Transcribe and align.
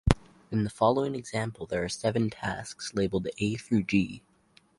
In 0.49 0.63
the 0.63 0.71
following 0.71 1.13
example 1.13 1.67
there 1.67 1.83
are 1.83 1.87
seven 1.89 2.31
tasks, 2.31 2.95
labeled 2.95 3.27
"A" 3.37 3.55
through 3.57 3.83
"G". 3.83 4.23